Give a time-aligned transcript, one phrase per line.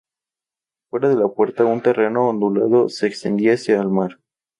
[0.89, 4.19] Fuera de la puerta, un terreno ondulado se extendía hacia el mar.